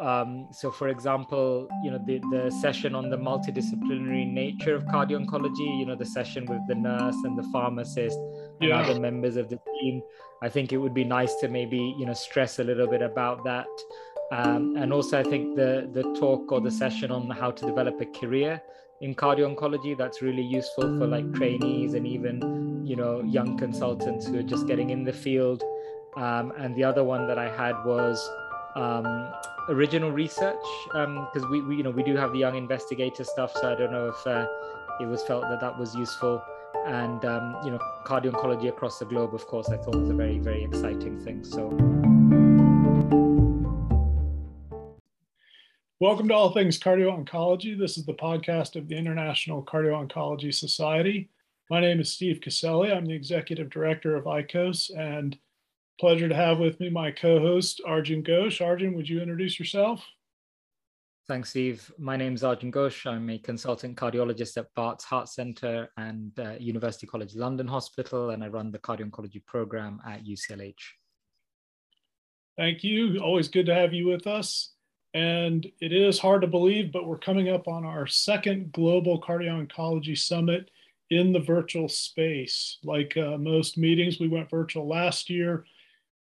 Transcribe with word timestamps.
Um, 0.00 0.48
so, 0.52 0.70
for 0.70 0.88
example, 0.88 1.68
you 1.82 1.90
know, 1.90 1.98
the, 2.04 2.18
the 2.30 2.50
session 2.50 2.94
on 2.94 3.08
the 3.08 3.16
multidisciplinary 3.16 4.30
nature 4.30 4.74
of 4.74 4.84
cardio 4.84 5.24
oncology, 5.24 5.78
you 5.78 5.86
know, 5.86 5.96
the 5.96 6.04
session 6.04 6.44
with 6.46 6.60
the 6.68 6.74
nurse 6.74 7.16
and 7.24 7.38
the 7.38 7.42
pharmacist 7.44 8.18
and 8.60 8.68
yeah. 8.70 8.80
other 8.80 9.00
members 9.00 9.36
of 9.36 9.48
the 9.48 9.58
team. 9.80 10.02
I 10.42 10.50
think 10.50 10.72
it 10.72 10.76
would 10.76 10.92
be 10.92 11.04
nice 11.04 11.34
to 11.36 11.48
maybe, 11.48 11.94
you 11.98 12.04
know, 12.04 12.12
stress 12.12 12.58
a 12.58 12.64
little 12.64 12.86
bit 12.86 13.00
about 13.00 13.42
that. 13.44 13.66
Um, 14.32 14.76
and 14.76 14.92
also, 14.92 15.18
I 15.18 15.22
think 15.22 15.56
the 15.56 15.88
the 15.92 16.02
talk 16.18 16.50
or 16.52 16.60
the 16.60 16.70
session 16.70 17.10
on 17.10 17.30
how 17.30 17.50
to 17.52 17.64
develop 17.64 18.00
a 18.00 18.06
career 18.06 18.60
in 19.00 19.14
cardio 19.14 19.54
oncology 19.54 19.96
that's 19.96 20.20
really 20.20 20.42
useful 20.42 20.98
for 20.98 21.06
like 21.06 21.32
trainees 21.34 21.94
and 21.94 22.06
even 22.06 22.82
you 22.84 22.96
know 22.96 23.22
young 23.22 23.56
consultants 23.58 24.26
who 24.26 24.38
are 24.38 24.42
just 24.42 24.66
getting 24.66 24.90
in 24.90 25.04
the 25.04 25.12
field. 25.12 25.62
Um, 26.16 26.52
and 26.58 26.74
the 26.74 26.84
other 26.84 27.04
one 27.04 27.26
that 27.28 27.38
I 27.38 27.48
had 27.54 27.76
was 27.84 28.18
um, 28.74 29.32
original 29.68 30.12
research 30.12 30.54
because 30.86 31.42
um, 31.42 31.50
we, 31.50 31.60
we, 31.62 31.76
you 31.76 31.82
know 31.82 31.90
we 31.90 32.02
do 32.02 32.16
have 32.16 32.32
the 32.32 32.38
young 32.38 32.56
investigator 32.56 33.24
stuff 33.24 33.52
so 33.52 33.72
i 33.72 33.74
don't 33.74 33.90
know 33.90 34.08
if 34.08 34.26
uh, 34.26 34.46
it 35.00 35.06
was 35.06 35.22
felt 35.24 35.42
that 35.42 35.60
that 35.60 35.78
was 35.78 35.94
useful. 35.94 36.42
And 36.86 37.24
um, 37.24 37.56
you 37.64 37.70
know 37.72 37.78
cardio 38.04 38.30
oncology 38.32 38.68
across 38.68 38.98
the 38.98 39.06
globe 39.06 39.34
of 39.34 39.44
course 39.46 39.68
i 39.70 39.76
thought 39.76 39.96
was 39.96 40.10
a 40.10 40.14
very 40.14 40.38
very 40.38 40.62
exciting 40.62 41.18
thing 41.18 41.42
so. 41.42 41.68
Welcome 45.98 46.28
to 46.28 46.34
all 46.34 46.52
things 46.52 46.78
cardio 46.78 47.10
oncology 47.10 47.76
this 47.76 47.98
is 47.98 48.06
the 48.06 48.14
podcast 48.14 48.76
of 48.76 48.86
the 48.88 48.96
international 48.96 49.64
cardio 49.64 50.06
oncology 50.06 50.54
society. 50.54 51.30
My 51.70 51.80
name 51.80 51.98
is 51.98 52.12
steve 52.12 52.40
caselli. 52.40 52.92
I'm 52.92 53.06
the 53.06 53.14
executive 53.14 53.70
director 53.70 54.14
of 54.14 54.24
icos 54.24 54.96
and 54.96 55.36
Pleasure 55.98 56.28
to 56.28 56.34
have 56.34 56.58
with 56.58 56.78
me 56.78 56.90
my 56.90 57.10
co-host 57.10 57.80
Arjun 57.86 58.22
Ghosh. 58.22 58.64
Arjun, 58.64 58.94
would 58.94 59.08
you 59.08 59.20
introduce 59.20 59.58
yourself? 59.58 60.06
Thanks, 61.26 61.50
Steve. 61.50 61.90
My 61.98 62.18
name 62.18 62.34
is 62.34 62.44
Arjun 62.44 62.70
Ghosh. 62.70 63.10
I'm 63.10 63.30
a 63.30 63.38
consultant 63.38 63.96
cardiologist 63.96 64.58
at 64.58 64.66
Barts 64.74 65.04
Heart 65.04 65.30
Center 65.30 65.88
and 65.96 66.38
uh, 66.38 66.52
University 66.60 67.06
College 67.06 67.34
London 67.34 67.66
Hospital, 67.66 68.30
and 68.30 68.44
I 68.44 68.48
run 68.48 68.70
the 68.70 68.78
cardio 68.78 69.10
oncology 69.10 69.44
program 69.46 70.00
at 70.06 70.24
UCLH. 70.24 70.74
Thank 72.58 72.84
you. 72.84 73.18
Always 73.18 73.48
good 73.48 73.66
to 73.66 73.74
have 73.74 73.94
you 73.94 74.06
with 74.06 74.26
us. 74.26 74.74
And 75.14 75.66
it 75.80 75.94
is 75.94 76.18
hard 76.18 76.42
to 76.42 76.46
believe, 76.46 76.92
but 76.92 77.06
we're 77.06 77.16
coming 77.16 77.48
up 77.48 77.68
on 77.68 77.86
our 77.86 78.06
second 78.06 78.70
Global 78.72 79.18
Cardio 79.18 79.66
Oncology 79.66 80.16
Summit 80.16 80.70
in 81.08 81.32
the 81.32 81.40
virtual 81.40 81.88
space. 81.88 82.76
Like 82.84 83.16
uh, 83.16 83.38
most 83.38 83.78
meetings, 83.78 84.20
we 84.20 84.28
went 84.28 84.50
virtual 84.50 84.86
last 84.86 85.30
year 85.30 85.64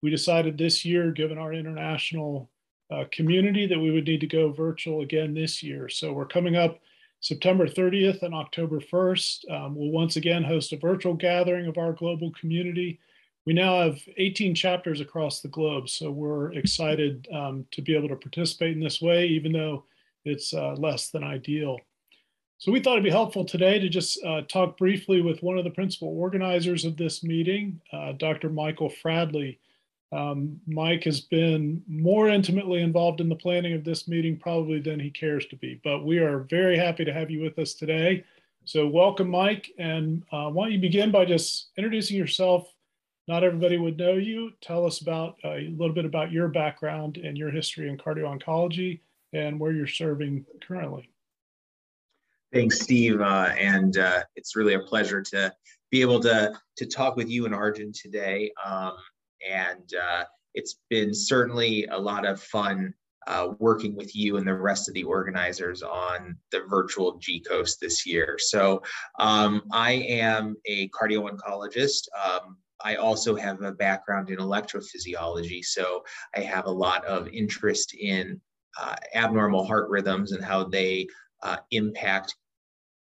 we 0.02 0.10
decided 0.10 0.58
this 0.58 0.86
year, 0.86 1.12
given 1.12 1.38
our 1.38 1.54
international 1.54 2.50
uh, 2.92 3.06
community, 3.12 3.66
that 3.68 3.80
we 3.80 3.92
would 3.92 4.06
need 4.06 4.22
to 4.22 4.28
go 4.28 4.52
virtual 4.52 5.02
again 5.02 5.34
this 5.34 5.64
year. 5.64 5.90
So 5.90 6.14
we're 6.14 6.26
coming 6.26 6.56
up 6.56 6.80
September 7.22 7.68
30th 7.68 8.22
and 8.22 8.36
October 8.36 8.80
1st. 8.80 9.52
Um, 9.52 9.76
we'll 9.76 9.90
once 9.90 10.16
again 10.16 10.44
host 10.44 10.73
a 10.73 10.78
virtual 10.78 11.16
gathering 11.16 11.68
of 11.68 11.78
our 11.78 11.94
global 11.94 12.32
community. 12.40 13.00
We 13.46 13.54
now 13.54 13.82
have 13.82 14.00
18 14.18 14.56
chapters 14.56 15.02
across 15.02 15.40
the 15.40 15.48
globe, 15.48 15.90
so 15.90 16.12
we're 16.12 16.54
excited 16.54 17.28
um, 17.34 17.66
to 17.72 17.82
be 17.82 17.96
able 17.96 18.10
to 18.10 18.16
participate 18.16 18.73
in 18.73 18.80
this 18.80 19.02
way, 19.02 19.28
even 19.28 19.52
though 19.52 19.86
it's 20.23 20.54
uh, 20.54 20.73
less 20.73 21.10
than 21.10 21.23
ideal. 21.23 21.80
So 22.58 22.72
we 22.72 22.80
thought 22.80 22.94
it'd 22.94 23.04
be 23.04 23.10
helpful 23.10 23.46
today 23.46 23.80
to 23.80 23.90
just 23.90 24.23
uh, 24.23 24.42
talk 24.42 24.78
briefly 24.78 25.22
with 25.22 25.44
one 25.44 25.58
of 25.58 25.64
the 25.64 25.70
principal 25.70 26.08
organizers 26.08 26.86
of 26.86 26.98
this 26.98 27.23
meeting, 27.23 27.82
uh, 27.92 28.14
Dr. 28.14 28.50
Michael 28.50 28.90
Fradley. 28.90 29.58
Um, 30.16 30.61
Mike 30.66 31.03
has 31.03 31.19
been 31.19 31.83
more 31.88 32.30
intimately 32.30 32.81
involved 32.81 33.19
in 33.19 33.27
the 33.27 33.35
planning 33.35 33.73
of 33.73 33.83
this 33.83 34.08
meeting 34.08 34.38
probably 34.38 34.80
than 34.80 34.97
he 34.97 35.09
cares 35.09 35.45
to 35.47 35.58
be, 35.58 35.81
but 35.83 36.05
we 36.05 36.19
are 36.19 36.39
very 36.49 36.77
happy 36.77 37.03
to 37.03 37.11
have 37.11 37.30
you 37.30 37.42
with 37.42 37.59
us 37.59 37.73
today. 37.73 38.23
So 38.64 38.87
welcome, 38.87 39.30
Mike, 39.30 39.71
and 39.77 40.23
uh, 40.31 40.49
why 40.49 40.65
don't 40.65 40.71
you 40.71 40.80
begin 40.80 41.11
by 41.11 41.25
just 41.25 41.71
introducing 41.75 42.15
yourself. 42.15 42.73
Not 43.27 43.43
everybody 43.43 43.77
would 43.77 43.98
know 43.98 44.14
you. 44.14 44.52
Tell 44.61 44.86
us 44.86 45.02
about 45.02 45.36
uh, 45.43 45.55
a 45.55 45.75
little 45.77 45.93
bit 45.93 46.05
about 46.05 46.31
your 46.31 46.48
background 46.48 47.17
and 47.17 47.37
your 47.37 47.52
history 47.52 47.89
in 47.89 47.98
cardio 47.98 48.39
oncology 48.39 49.02
and 49.33 49.59
where 49.59 49.73
you're 49.73 49.86
serving 49.86 50.45
currently. 50.65 51.09
Thanks, 52.54 52.80
Steve, 52.80 53.20
uh, 53.20 53.49
and 53.59 53.98
uh, 53.98 54.23
it's 54.37 54.55
really 54.55 54.75
a 54.75 54.80
pleasure 54.80 55.21
to 55.21 55.52
be 55.92 55.99
able 55.99 56.21
to 56.21 56.54
to 56.77 56.86
talk 56.86 57.17
with 57.17 57.30
you 57.30 57.45
and 57.45 57.54
Arjun 57.54 57.92
today. 57.92 58.52
Um, 58.65 58.93
and 59.48 59.94
uh, 59.96 60.23
it's 60.54 60.78
been 60.90 61.14
certainly 61.14 61.86
a 61.86 61.98
lot 61.98 62.26
of 62.26 62.42
fun 62.42 62.94
uh, 63.28 63.50
working 63.60 63.96
with 63.96 64.16
you 64.16 64.38
and 64.38 64.48
the 64.48 64.54
rest 64.54 64.88
of 64.88 64.94
the 64.94 65.04
organizers 65.04 65.82
on 65.82 66.38
the 66.52 66.62
virtual 66.70 67.20
GCOS 67.20 67.80
this 67.80 68.06
year. 68.06 68.38
So 68.40 68.84
um, 69.20 69.64
I 69.72 69.94
am 69.94 70.56
a 70.66 70.90
cardio 70.90 71.30
oncologist. 71.30 72.08
Um, 72.23 72.58
I 72.84 72.96
also 72.96 73.36
have 73.36 73.62
a 73.62 73.72
background 73.72 74.30
in 74.30 74.38
electrophysiology, 74.38 75.64
so 75.64 76.04
I 76.36 76.42
have 76.42 76.67
a 76.67 76.72
lot 76.72 77.04
of 77.06 77.28
interest 77.30 77.96
in 77.96 78.40
uh, 78.80 78.96
abnormal 79.16 79.66
heart 79.66 79.90
rhythms 79.90 80.32
and 80.34 80.44
how 80.44 80.66
they 80.66 81.08
uh, 81.42 81.58
impact 81.72 82.36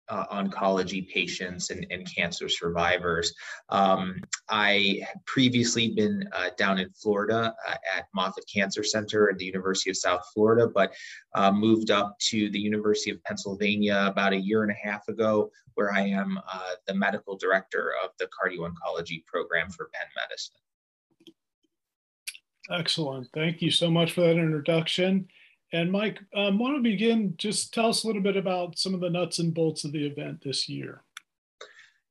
uh, 0.08 0.26
oncology 0.26 1.08
patients 1.08 1.70
and, 1.70 1.86
and 1.90 2.06
cancer 2.14 2.48
survivors. 2.48 3.34
Um, 3.70 4.16
I 4.48 5.00
had 5.06 5.24
previously 5.26 5.94
been 5.94 6.28
uh, 6.32 6.50
down 6.58 6.78
in 6.78 6.90
Florida 6.90 7.54
uh, 7.68 7.76
at 7.96 8.06
Moffitt 8.14 8.44
Cancer 8.52 8.82
Center 8.82 9.30
at 9.30 9.38
the 9.38 9.44
University 9.44 9.90
of 9.90 9.96
South 9.96 10.22
Florida, 10.32 10.70
but 10.72 10.92
uh, 11.34 11.50
moved 11.50 11.90
up 11.90 12.16
to 12.30 12.50
the 12.50 12.58
University 12.58 13.10
of 13.10 13.22
Pennsylvania 13.24 14.04
about 14.06 14.32
a 14.32 14.40
year 14.40 14.62
and 14.62 14.72
a 14.72 14.88
half 14.88 15.08
ago, 15.08 15.50
where 15.74 15.92
I 15.92 16.02
am 16.02 16.38
uh, 16.52 16.74
the 16.86 16.94
medical 16.94 17.36
director 17.36 17.92
of 18.02 18.10
the 18.18 18.26
cardio 18.26 18.68
oncology 18.68 19.24
program 19.26 19.70
for 19.70 19.90
Penn 19.92 20.08
Medicine. 20.16 20.56
Excellent. 22.70 23.28
Thank 23.34 23.60
you 23.60 23.70
so 23.70 23.90
much 23.90 24.12
for 24.12 24.22
that 24.22 24.38
introduction. 24.38 25.28
And 25.74 25.90
Mike, 25.90 26.20
um, 26.36 26.60
want 26.60 26.76
to 26.76 26.82
begin? 26.82 27.34
Just 27.36 27.74
tell 27.74 27.88
us 27.88 28.04
a 28.04 28.06
little 28.06 28.22
bit 28.22 28.36
about 28.36 28.78
some 28.78 28.94
of 28.94 29.00
the 29.00 29.10
nuts 29.10 29.40
and 29.40 29.52
bolts 29.52 29.82
of 29.82 29.90
the 29.90 30.06
event 30.06 30.40
this 30.40 30.68
year. 30.68 31.02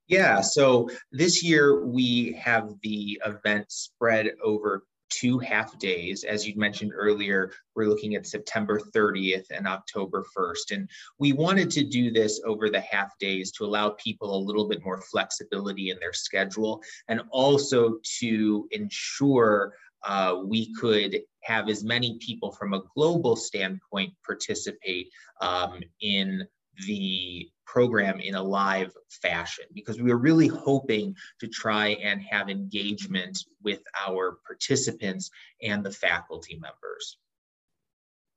Yeah, 0.10 0.42
so 0.42 0.90
this 1.14 1.42
year 1.42 1.86
we 1.86 2.34
have 2.34 2.74
the 2.82 3.22
event 3.26 3.72
spread 3.72 4.32
over 4.44 4.84
two 5.10 5.40
half 5.40 5.80
days. 5.80 6.26
As 6.26 6.46
you 6.46 6.56
mentioned 6.58 6.92
earlier, 6.94 7.54
we're 7.74 7.88
looking 7.88 8.16
at 8.16 8.28
September 8.28 8.82
30th 8.94 9.46
and 9.50 9.66
October 9.66 10.26
1st. 10.38 10.76
And 10.76 10.90
we 11.18 11.32
wanted 11.32 11.72
to 11.72 11.86
do 11.86 12.12
this 12.12 12.42
over 12.46 12.70
the 12.70 12.82
half 12.82 13.18
days 13.18 13.50
to 13.54 13.64
allow 13.64 13.92
people 13.92 14.36
a 14.36 14.46
little 14.46 14.68
bit 14.68 14.84
more 14.84 15.02
flexibility 15.02 15.90
in 15.90 16.00
their 16.02 16.12
schedule 16.12 16.82
and 17.08 17.22
also 17.32 18.00
to 18.20 18.68
ensure 18.72 19.74
uh, 20.04 20.38
we 20.44 20.74
could 20.74 21.20
have 21.44 21.70
as 21.70 21.84
many 21.84 22.18
people 22.20 22.52
from 22.52 22.74
a 22.74 22.82
global 22.96 23.36
standpoint 23.36 24.14
participate 24.26 25.10
um, 25.42 25.80
in 26.02 26.48
the 26.88 27.50
program 27.66 28.20
in 28.20 28.36
a 28.36 28.44
live 28.44 28.92
fashion 29.10 29.66
because 29.74 30.00
we 30.00 30.10
were 30.10 30.18
really 30.18 30.48
hoping 30.48 31.16
to 31.40 31.48
try 31.48 31.90
and 32.04 32.22
have 32.22 32.50
engagement 32.50 33.46
with 33.64 33.82
our 34.08 34.40
participants 34.46 35.30
and 35.62 35.84
the 35.84 35.92
faculty 35.92 36.56
members. 36.56 37.18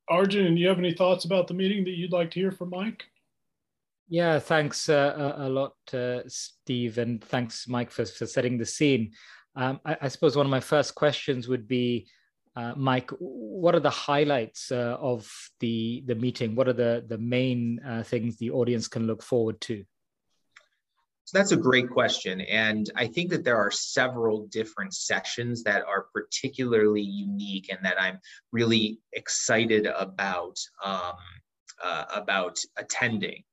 Arjun, 0.09 0.55
do 0.55 0.61
you 0.61 0.67
have 0.67 0.79
any 0.79 0.93
thoughts 0.93 1.25
about 1.25 1.47
the 1.47 1.53
meeting 1.53 1.83
that 1.83 1.97
you'd 1.97 2.13
like 2.13 2.31
to 2.31 2.39
hear 2.39 2.51
from 2.51 2.69
Mike? 2.69 3.05
Yeah, 4.09 4.39
thanks 4.39 4.87
uh, 4.87 5.33
a, 5.37 5.49
lot, 5.49 5.75
uh, 5.93 6.21
Steve, 6.27 6.97
and 6.97 7.21
thanks, 7.21 7.67
Mike, 7.67 7.91
for, 7.91 8.05
for 8.05 8.25
setting 8.25 8.57
the 8.57 8.65
scene. 8.65 9.11
Um, 9.57 9.79
I, 9.83 9.97
I, 10.03 10.07
suppose 10.09 10.37
one 10.37 10.45
of 10.45 10.51
my 10.51 10.59
first 10.59 10.93
questions 10.93 11.47
would 11.47 11.67
be, 11.67 12.07
uh, 12.55 12.73
Mike, 12.77 13.09
what 13.17 13.73
are 13.73 13.79
the 13.79 13.89
highlights 13.89 14.71
uh, 14.71 14.97
of 14.99 15.27
the 15.59 16.03
the 16.05 16.13
meeting? 16.13 16.53
What 16.55 16.67
are 16.67 16.73
the 16.73 17.03
the 17.07 17.17
main 17.17 17.79
uh, 17.79 18.03
things 18.03 18.37
the 18.37 18.51
audience 18.51 18.87
can 18.87 19.07
look 19.07 19.23
forward 19.23 19.59
to? 19.61 19.83
So 21.25 21.37
that's 21.37 21.51
a 21.51 21.57
great 21.57 21.89
question, 21.89 22.41
and 22.41 22.89
I 22.95 23.07
think 23.07 23.31
that 23.31 23.43
there 23.43 23.57
are 23.57 23.71
several 23.71 24.45
different 24.47 24.93
sessions 24.93 25.63
that 25.63 25.83
are 25.85 26.05
particularly 26.13 27.01
unique 27.01 27.69
and 27.71 27.83
that 27.83 27.99
I'm 27.99 28.19
really 28.51 28.99
excited 29.13 29.87
about 29.87 30.57
um, 30.85 31.15
uh, 31.83 32.05
about 32.13 32.59
attending. 32.77 33.43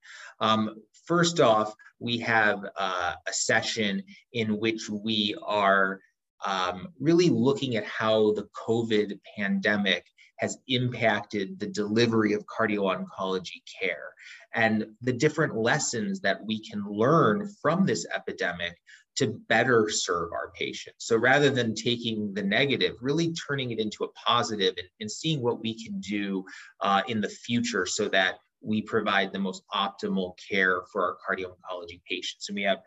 Um, 0.41 0.77
first 1.07 1.41
off, 1.41 1.75
we 1.99 2.19
have 2.19 2.65
uh, 2.77 3.15
a 3.27 3.33
session 3.33 4.03
in 4.33 4.59
which 4.59 4.89
we 4.89 5.37
are 5.43 6.01
um, 6.45 6.89
really 7.01 7.31
looking 7.31 7.77
at 7.77 7.85
how 7.87 8.33
the 8.33 8.49
COVID 8.67 9.19
pandemic 9.37 10.05
has 10.39 10.59
impacted 10.69 11.59
the 11.59 11.67
delivery 11.67 12.33
of 12.33 12.45
cardio 12.47 12.95
oncology 12.95 13.63
care 13.81 14.13
and 14.55 14.87
the 15.01 15.13
different 15.13 15.57
lessons 15.57 16.21
that 16.21 16.45
we 16.45 16.61
can 16.61 16.85
learn 16.87 17.49
from 17.63 17.87
this 17.87 18.07
epidemic 18.15 18.77
to 19.17 19.41
better 19.49 19.89
serve 19.89 20.33
our 20.33 20.51
patients. 20.59 21.07
So 21.07 21.17
rather 21.17 21.51
than 21.51 21.75
taking 21.75 22.35
the 22.35 22.43
negative, 22.43 22.97
really 23.01 23.33
turning 23.33 23.71
it 23.71 23.79
into 23.79 24.05
a 24.05 24.13
positive 24.13 24.75
and, 24.77 24.89
and 25.01 25.11
seeing 25.11 25.41
what 25.41 25.61
we 25.61 25.83
can 25.83 26.01
do 26.01 26.45
uh, 26.81 27.03
in 27.07 27.21
the 27.21 27.29
future 27.29 27.87
so 27.87 28.09
that 28.09 28.39
we 28.65 28.83
provide 28.83 29.33
the 29.33 29.39
most 29.39 29.63
optimal 29.75 30.35
care 30.49 30.83
for 30.93 31.03
our 31.03 31.17
cardio 31.17 31.47
oncology 31.47 32.01
patients. 32.09 32.49
And 32.49 32.57
we 32.57 32.63
have 32.63 32.79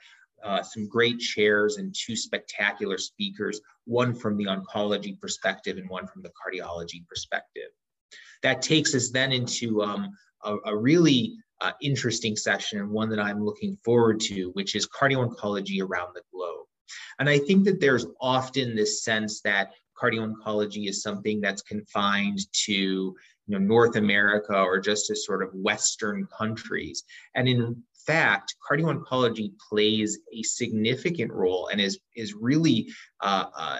uh, 0.43 0.61
some 0.61 0.87
great 0.87 1.19
chairs 1.19 1.77
and 1.77 1.93
two 1.97 2.15
spectacular 2.15 2.97
speakers, 2.97 3.61
one 3.85 4.13
from 4.13 4.37
the 4.37 4.45
oncology 4.45 5.19
perspective 5.19 5.77
and 5.77 5.89
one 5.89 6.07
from 6.07 6.21
the 6.21 6.29
cardiology 6.29 7.05
perspective. 7.07 7.69
That 8.43 8.61
takes 8.61 8.93
us 8.93 9.09
then 9.09 9.31
into 9.31 9.81
um, 9.81 10.11
a, 10.43 10.57
a, 10.65 10.77
really 10.77 11.35
uh, 11.61 11.71
interesting 11.81 12.35
session 12.35 12.79
and 12.79 12.89
one 12.89 13.09
that 13.09 13.19
I'm 13.19 13.43
looking 13.43 13.77
forward 13.83 14.19
to, 14.21 14.51
which 14.53 14.75
is 14.75 14.87
cardio 14.87 15.27
oncology 15.27 15.81
around 15.81 16.13
the 16.13 16.21
globe. 16.31 16.67
And 17.19 17.27
I 17.27 17.39
think 17.39 17.65
that 17.65 17.79
there's 17.79 18.05
often 18.21 18.75
this 18.75 19.03
sense 19.03 19.41
that 19.41 19.71
cardio 20.01 20.31
oncology 20.31 20.87
is 20.87 21.01
something 21.01 21.41
that's 21.41 21.61
confined 21.61 22.39
to 22.65 22.73
you 22.73 23.15
know, 23.47 23.57
North 23.57 23.95
America 23.95 24.55
or 24.55 24.79
just 24.79 25.07
to 25.07 25.15
sort 25.15 25.41
of 25.41 25.49
Western 25.53 26.27
countries. 26.37 27.03
And 27.35 27.47
in 27.47 27.83
fact, 28.05 28.55
cardio 28.69 28.93
oncology 28.93 29.51
plays 29.69 30.19
a 30.33 30.43
significant 30.43 31.31
role 31.31 31.69
and 31.71 31.79
is, 31.79 31.99
is 32.15 32.33
really 32.33 32.89
uh, 33.21 33.45
uh, 33.55 33.79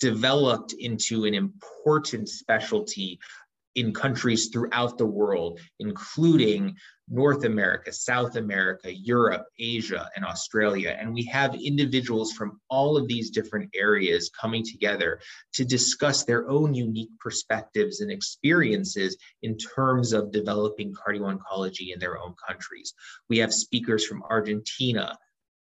developed 0.00 0.74
into 0.74 1.24
an 1.24 1.34
important 1.34 2.28
specialty 2.28 3.18
in 3.74 3.92
countries 3.92 4.48
throughout 4.48 4.96
the 4.98 5.06
world, 5.06 5.60
including 5.80 6.76
North 7.08 7.44
America, 7.44 7.92
South 7.92 8.36
America, 8.36 8.92
Europe, 8.92 9.46
Asia, 9.58 10.10
and 10.16 10.24
Australia. 10.24 10.96
And 10.98 11.14
we 11.14 11.24
have 11.26 11.54
individuals 11.54 12.32
from 12.32 12.60
all 12.68 12.96
of 12.96 13.06
these 13.06 13.30
different 13.30 13.70
areas 13.74 14.30
coming 14.30 14.64
together 14.64 15.20
to 15.54 15.64
discuss 15.64 16.24
their 16.24 16.48
own 16.48 16.74
unique 16.74 17.16
perspectives 17.20 18.00
and 18.00 18.10
experiences 18.10 19.16
in 19.42 19.56
terms 19.56 20.12
of 20.12 20.32
developing 20.32 20.92
cardio 20.92 21.32
oncology 21.32 21.92
in 21.94 22.00
their 22.00 22.18
own 22.18 22.34
countries. 22.46 22.92
We 23.28 23.38
have 23.38 23.52
speakers 23.52 24.04
from 24.04 24.24
Argentina, 24.24 25.16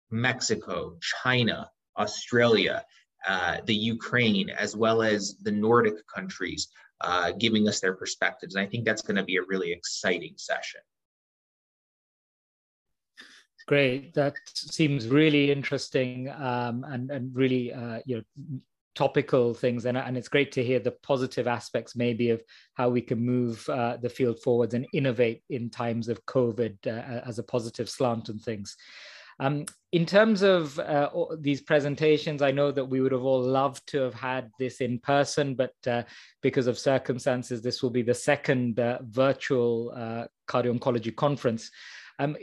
Mexico, 0.10 0.98
China, 1.24 1.70
Australia, 1.98 2.84
uh, 3.28 3.58
the 3.66 3.76
Ukraine, 3.76 4.50
as 4.50 4.76
well 4.76 5.02
as 5.02 5.36
the 5.42 5.52
Nordic 5.52 5.96
countries, 6.08 6.70
uh, 7.02 7.32
giving 7.32 7.68
us 7.68 7.80
their 7.80 7.94
perspectives. 7.94 8.56
And 8.56 8.66
I 8.66 8.70
think 8.70 8.86
that's 8.86 9.02
going 9.02 9.18
to 9.18 9.24
be 9.24 9.38
a 9.38 9.44
really 9.44 9.72
exciting 9.72 10.34
session. 10.38 10.82
Great. 13.68 14.14
That 14.14 14.36
seems 14.46 15.08
really 15.08 15.52
interesting 15.52 16.30
um, 16.30 16.86
and, 16.88 17.12
and 17.12 17.36
really, 17.36 17.74
uh, 17.74 18.00
you 18.06 18.18
know, 18.18 18.60
topical 18.96 19.54
things. 19.54 19.86
And, 19.86 19.98
and 19.98 20.18
it's 20.18 20.30
great 20.30 20.52
to 20.54 20.64
hear 20.64 20.80
the 20.80 20.96
positive 21.04 21.48
aspects 21.48 21.96
maybe 21.96 22.30
of 22.30 22.42
how 22.76 22.90
we 22.90 23.02
can 23.02 23.20
move 23.20 23.68
uh, 23.70 23.98
the 23.98 24.10
field 24.10 24.42
forwards 24.42 24.74
and 24.74 24.88
innovate 24.94 25.44
in 25.50 25.70
times 25.70 26.08
of 26.08 26.26
COVID 26.26 26.88
uh, 26.88 27.22
as 27.28 27.40
a 27.40 27.44
positive 27.44 27.90
slant 27.90 28.30
and 28.30 28.42
things. 28.42 28.78
Um, 29.40 29.66
in 29.92 30.06
terms 30.06 30.42
of 30.42 30.80
uh, 30.80 31.10
these 31.40 31.62
presentations, 31.62 32.42
I 32.42 32.52
know 32.52 32.72
that 32.72 32.86
we 32.86 33.02
would 33.02 33.12
have 33.12 33.24
all 33.24 33.42
loved 33.42 33.86
to 33.90 34.00
have 34.00 34.16
had 34.16 34.50
this 34.58 34.82
in 34.82 34.98
person, 34.98 35.54
but 35.56 35.74
uh, 35.86 36.04
because 36.42 36.68
of 36.68 36.80
circumstances, 36.80 37.62
this 37.62 37.84
will 37.84 37.92
be 37.92 38.02
the 38.02 38.14
second 38.14 38.80
uh, 38.80 39.00
virtual 39.04 39.94
uh, 39.96 40.26
cardio 40.48 40.78
oncology 40.78 41.16
conference. 41.16 41.70
Um, 42.18 42.36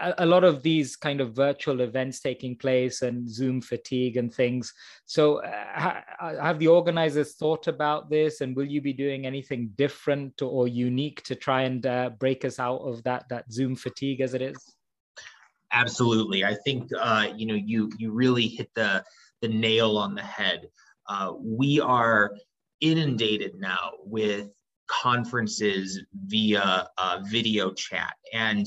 a, 0.00 0.26
lot 0.26 0.44
of 0.44 0.62
these 0.62 0.96
kind 0.96 1.20
of 1.20 1.34
virtual 1.34 1.80
events 1.80 2.20
taking 2.20 2.56
place 2.56 3.02
and 3.02 3.28
Zoom 3.28 3.60
fatigue 3.60 4.16
and 4.16 4.32
things. 4.32 4.72
So, 5.06 5.42
uh, 5.42 6.00
have 6.18 6.58
the 6.58 6.68
organizers 6.68 7.34
thought 7.34 7.68
about 7.68 8.10
this, 8.10 8.40
and 8.40 8.56
will 8.56 8.66
you 8.66 8.80
be 8.80 8.92
doing 8.92 9.26
anything 9.26 9.72
different 9.76 10.42
or 10.42 10.68
unique 10.68 11.22
to 11.24 11.34
try 11.34 11.62
and 11.62 11.84
uh, 11.86 12.10
break 12.18 12.44
us 12.44 12.58
out 12.58 12.78
of 12.78 13.02
that 13.04 13.28
that 13.30 13.52
Zoom 13.52 13.76
fatigue 13.76 14.20
as 14.20 14.34
it 14.34 14.42
is? 14.42 14.56
Absolutely. 15.72 16.44
I 16.44 16.54
think 16.64 16.90
uh, 16.98 17.28
you 17.36 17.46
know 17.46 17.54
you 17.54 17.90
you 17.98 18.12
really 18.12 18.46
hit 18.48 18.70
the 18.74 19.04
the 19.42 19.48
nail 19.48 19.96
on 19.98 20.14
the 20.14 20.22
head. 20.22 20.68
Uh, 21.08 21.32
we 21.40 21.80
are 21.80 22.32
inundated 22.80 23.54
now 23.58 23.92
with 24.04 24.50
conferences 24.88 26.00
via 26.26 26.88
uh, 26.98 27.18
video 27.24 27.72
chat, 27.72 28.14
and 28.32 28.66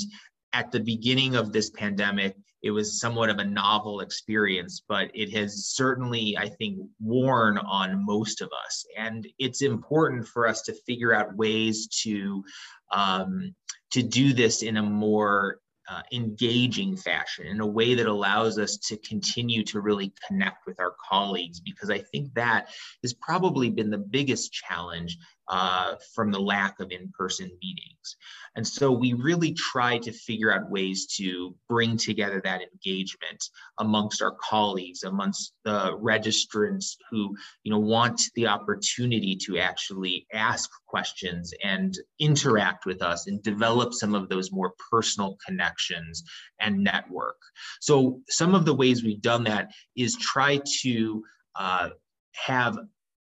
at 0.54 0.72
the 0.72 0.80
beginning 0.80 1.36
of 1.36 1.52
this 1.52 1.70
pandemic, 1.70 2.36
it 2.62 2.72
was 2.72 3.00
somewhat 3.00 3.30
of 3.30 3.38
a 3.38 3.46
novel 3.46 4.02
experience, 4.02 4.82
but 4.88 5.10
it 5.14 5.32
has 5.34 5.68
certainly, 5.68 6.38
I 6.38 6.50
think, 6.50 6.80
worn 7.00 7.58
on 7.58 8.06
most 8.06 8.42
of 8.42 8.50
us. 8.66 8.86
And 8.98 9.28
it's 9.38 9.62
important 9.62 10.28
for 10.28 10.48
us 10.48 10.64
to 10.64 10.74
figure 10.74 11.14
out 11.14 11.36
ways 11.38 11.88
to 12.04 12.44
um, 12.92 13.56
to 13.92 14.04
do 14.04 14.34
this 14.34 14.62
in 14.62 14.78
a 14.78 14.84
more 14.84 15.60
uh, 15.90 16.02
engaging 16.12 16.96
fashion 16.96 17.48
in 17.48 17.60
a 17.62 17.66
way 17.66 17.96
that 17.96 18.06
allows 18.06 18.60
us 18.60 18.78
to 18.78 18.98
continue 18.98 19.64
to 19.64 19.82
really 19.82 20.14
connect 20.28 20.68
with 20.68 20.80
our 20.80 20.94
colleagues 21.10 21.60
because 21.60 21.90
I 21.90 21.98
think 21.98 22.32
that 22.36 22.68
has 23.02 23.14
probably 23.14 23.72
been 23.72 23.90
the 23.90 23.98
biggest 23.98 24.54
challenge 24.54 25.18
uh, 25.50 25.96
from 26.14 26.32
the 26.32 26.40
lack 26.40 26.80
of 26.80 26.92
in-person 26.92 27.50
meetings. 27.62 28.16
And 28.56 28.68
so 28.68 28.92
we 28.92 29.14
really 29.14 29.54
try 29.54 29.98
to 30.00 30.12
figure 30.12 30.54
out 30.54 30.70
ways 30.70 31.08
to 31.18 31.56
bring 31.68 31.98
together 31.98 32.42
that 32.44 32.62
engagement 32.62 33.44
amongst 33.80 34.22
our 34.22 34.36
colleagues, 34.42 35.04
amongst 35.04 35.54
the 35.64 35.98
registrants 35.98 36.96
who 37.10 37.36
you 37.64 37.72
know 37.72 37.80
want 37.80 38.22
the 38.36 38.48
opportunity 38.48 39.36
to 39.46 39.58
actually 39.58 40.28
ask 40.34 40.70
questions 40.88 41.54
and 41.64 41.98
interact 42.20 42.86
with 42.86 43.02
us 43.02 43.28
and 43.28 43.42
develop 43.44 43.94
some 43.94 44.16
of 44.16 44.30
those 44.30 44.52
more 44.52 44.74
personal 44.92 45.38
connections 45.46 46.24
and 46.60 46.84
network. 46.84 47.38
So 47.82 48.22
some 48.30 48.56
of 48.56 48.66
the 48.66 48.76
ways 48.76 49.04
we've 49.04 49.22
done 49.22 49.44
that 49.46 49.72
is 49.96 50.16
try 50.16 50.62
to 50.82 51.24
uh, 51.56 51.90
have 52.34 52.78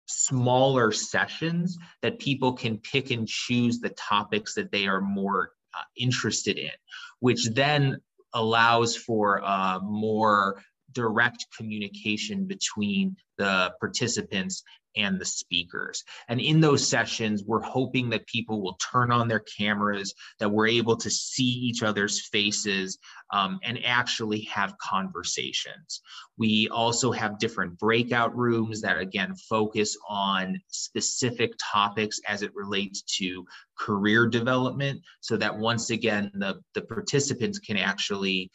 smaller 0.05 0.91
sessions 0.91 1.77
that 2.01 2.19
people 2.19 2.53
can 2.53 2.77
pick 2.77 3.11
and 3.11 3.27
choose 3.27 3.79
the 3.79 3.89
topics 3.89 4.53
that 4.55 4.71
they 4.71 4.87
are 4.87 5.01
more 5.01 5.51
uh, 5.73 5.83
interested 5.97 6.57
in, 6.57 6.71
which 7.19 7.49
then 7.53 7.99
allows 8.33 8.95
for 8.95 9.43
uh, 9.43 9.79
more 9.81 10.61
direct 10.95 11.45
communication 11.56 12.45
between 12.45 13.15
the 13.38 13.71
participants 13.80 14.63
and 14.97 15.19
the 15.19 15.25
speakers. 15.25 16.05
And 16.29 16.39
in 16.39 16.62
those 16.62 16.88
sessions, 16.88 17.43
we're 17.46 17.62
hoping 17.62 18.10
that 18.12 18.25
people 18.27 18.62
will 18.62 18.77
turn 18.91 19.12
on 19.12 19.27
their 19.27 19.43
cameras, 19.58 20.13
that 20.39 20.50
we're 20.50 20.67
able 20.67 20.96
to 20.96 21.10
see 21.10 21.43
each 21.43 21.84
other's 21.84 22.27
faces 22.29 22.98
um, 23.34 23.60
and 23.63 23.77
actually 23.84 24.41
have 24.43 24.77
conversations. 24.77 26.01
We 26.38 26.69
also 26.69 27.12
have 27.12 27.39
different 27.39 27.77
breakout 27.77 28.34
rooms 28.38 28.79
that, 28.81 28.98
again, 28.98 29.36
focus 29.50 29.98
on 30.08 30.62
specific 30.69 31.51
topics 31.74 32.22
as 32.25 32.41
it 32.41 32.55
relates 32.55 33.01
to 33.17 33.46
career 33.77 34.27
development, 34.27 35.01
so 35.19 35.36
that 35.36 35.58
once 35.58 35.89
again, 35.89 36.31
the, 36.36 36.62
the 36.74 36.81
participants 36.81 37.60
can 37.60 37.75
actually 37.75 38.50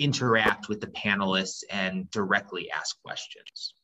interact 0.00 0.68
with 0.68 0.80
the 0.80 0.88
panelists 0.88 1.62
and 1.70 2.10
directly 2.10 2.70
ask 2.70 3.00
questions. 3.02 3.74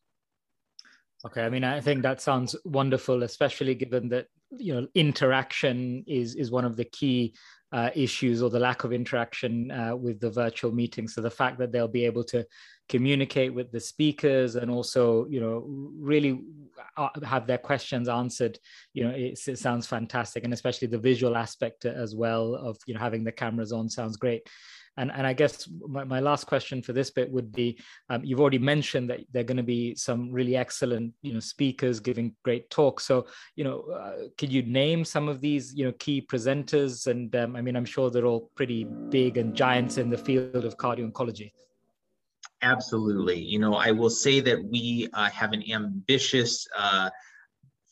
Okay, 1.24 1.42
I 1.42 1.50
mean, 1.50 1.64
I 1.64 1.80
think 1.80 2.02
that 2.02 2.20
sounds 2.20 2.54
wonderful, 2.64 3.22
especially 3.22 3.74
given 3.74 4.08
that 4.10 4.26
you 4.58 4.74
know 4.74 4.86
interaction 4.94 6.04
is 6.06 6.34
is 6.36 6.50
one 6.50 6.64
of 6.64 6.76
the 6.76 6.84
key 6.84 7.34
uh, 7.72 7.90
issues 7.94 8.42
or 8.42 8.50
the 8.50 8.60
lack 8.60 8.84
of 8.84 8.92
interaction 8.92 9.70
uh, 9.70 9.96
with 9.96 10.20
the 10.20 10.30
virtual 10.30 10.72
meeting. 10.72 11.08
So 11.08 11.20
the 11.20 11.30
fact 11.30 11.58
that 11.58 11.72
they'll 11.72 11.88
be 11.88 12.04
able 12.04 12.24
to 12.24 12.46
communicate 12.88 13.52
with 13.52 13.72
the 13.72 13.80
speakers 13.80 14.54
and 14.54 14.70
also 14.70 15.26
you 15.28 15.40
know 15.40 15.64
really 15.98 16.40
uh, 16.96 17.08
have 17.24 17.46
their 17.46 17.58
questions 17.58 18.08
answered 18.08 18.58
you 18.94 19.04
know 19.04 19.10
it, 19.10 19.38
it 19.46 19.58
sounds 19.58 19.86
fantastic 19.86 20.44
and 20.44 20.52
especially 20.52 20.86
the 20.86 20.98
visual 20.98 21.36
aspect 21.36 21.84
as 21.84 22.14
well 22.14 22.54
of 22.54 22.78
you 22.86 22.94
know 22.94 23.00
having 23.00 23.24
the 23.24 23.32
cameras 23.32 23.72
on 23.72 23.88
sounds 23.88 24.16
great 24.16 24.48
and, 24.96 25.12
and 25.12 25.26
I 25.26 25.32
guess 25.32 25.68
my, 25.86 26.04
my 26.04 26.20
last 26.20 26.46
question 26.46 26.82
for 26.82 26.92
this 26.92 27.10
bit 27.10 27.30
would 27.30 27.52
be, 27.52 27.78
um, 28.08 28.24
you've 28.24 28.40
already 28.40 28.58
mentioned 28.58 29.10
that 29.10 29.20
there 29.32 29.40
are 29.40 29.44
going 29.44 29.56
to 29.56 29.62
be 29.62 29.94
some 29.94 30.32
really 30.32 30.56
excellent, 30.56 31.12
you 31.22 31.34
know, 31.34 31.40
speakers 31.40 32.00
giving 32.00 32.34
great 32.44 32.70
talks. 32.70 33.04
So, 33.04 33.26
you 33.56 33.64
know, 33.64 33.80
uh, 33.92 34.28
could 34.38 34.52
you 34.52 34.62
name 34.62 35.04
some 35.04 35.28
of 35.28 35.40
these, 35.40 35.74
you 35.74 35.84
know, 35.84 35.92
key 35.92 36.22
presenters? 36.22 37.06
And 37.06 37.34
um, 37.36 37.56
I 37.56 37.60
mean, 37.60 37.76
I'm 37.76 37.84
sure 37.84 38.10
they're 38.10 38.26
all 38.26 38.50
pretty 38.54 38.84
big 39.10 39.36
and 39.36 39.54
giants 39.54 39.98
in 39.98 40.10
the 40.10 40.18
field 40.18 40.64
of 40.64 40.76
cardio 40.76 41.10
oncology. 41.10 41.52
Absolutely. 42.62 43.38
You 43.38 43.58
know, 43.58 43.74
I 43.74 43.90
will 43.90 44.10
say 44.10 44.40
that 44.40 44.64
we 44.64 45.08
uh, 45.12 45.28
have 45.30 45.52
an 45.52 45.62
ambitious 45.70 46.66
uh, 46.76 47.10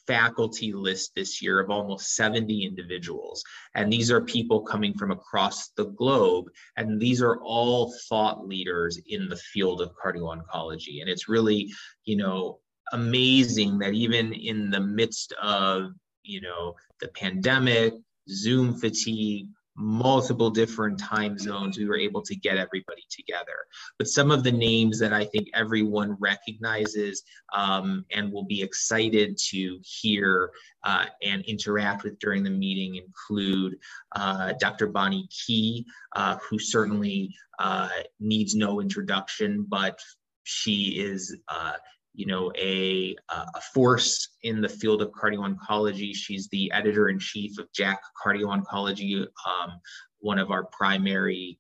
faculty 0.07 0.73
list 0.73 1.13
this 1.15 1.41
year 1.41 1.61
of 1.61 1.71
almost 1.71 2.15
70 2.15 2.65
individuals. 2.65 3.43
And 3.75 3.93
these 3.93 4.11
are 4.11 4.21
people 4.21 4.61
coming 4.63 4.95
from 4.95 5.11
across 5.11 5.69
the 5.71 5.87
globe. 5.87 6.47
And 6.77 7.01
these 7.01 7.23
are 7.23 7.41
all 7.43 7.95
thought 8.09 8.47
leaders 8.47 9.01
in 9.09 9.29
the 9.29 9.37
field 9.37 9.81
of 9.81 9.93
cardio 9.95 10.37
oncology. 10.37 11.01
And 11.01 11.09
it's 11.09 11.29
really, 11.29 11.73
you 12.05 12.17
know, 12.17 12.59
amazing 12.93 13.79
that 13.79 13.95
even 13.95 14.33
in 14.33 14.71
the 14.71 14.81
midst 14.81 15.33
of, 15.43 15.93
you 16.23 16.41
know, 16.41 16.75
the 17.01 17.09
pandemic, 17.09 17.95
Zoom 18.29 18.79
fatigue, 18.79 19.49
multiple 19.77 20.51
different 20.51 20.99
time 20.99 21.39
zones 21.39 21.77
we 21.77 21.87
were 21.87 21.99
able 21.99 22.23
to 22.23 22.37
get 22.37 22.57
everybody 22.57 23.05
together. 23.11 23.57
But 23.99 24.09
some 24.09 24.31
of 24.31 24.45
the 24.45 24.53
names 24.53 24.99
that 25.01 25.13
i 25.13 25.25
think 25.25 25.49
everyone 25.55 26.17
recognizes 26.21 27.23
um, 27.55 28.05
and 28.13 28.33
will 28.33 28.45
be 28.45 28.63
excited 28.63 29.37
to 29.51 29.81
hear 29.83 30.51
uh, 30.85 31.07
and 31.23 31.43
interact 31.47 32.05
with 32.05 32.19
during 32.19 32.43
the 32.45 32.51
meeting 32.51 32.97
include 32.97 33.77
uh, 34.17 34.53
dr 34.61 34.87
bonnie 34.89 35.29
Ky 35.31 35.85
uh, 36.17 36.37
who 36.49 36.59
certainly 36.59 37.35
uh, 37.59 37.89
needs 38.21 38.55
no 38.55 38.81
introduction 38.81 39.67
but 39.69 39.99
she 40.45 41.01
is 41.01 41.37
uh, 41.49 41.73
you 42.15 42.27
know, 42.27 42.53
a, 42.57 43.17
a 43.29 43.61
force 43.73 44.29
in 44.43 44.61
the 44.61 44.69
field 44.69 45.03
of 45.03 45.11
cardio 45.11 45.53
oncology. 45.53 46.15
She's 46.15 46.49
the 46.49 46.71
editor 46.73 47.09
in 47.09 47.19
chief 47.19 47.59
of 47.59 47.67
JACC 47.73 47.99
Cardio 48.25 48.57
Oncology, 48.57 49.21
um, 49.21 49.81
one 50.21 50.39
of 50.39 50.51
our 50.51 50.65
primary 50.67 51.59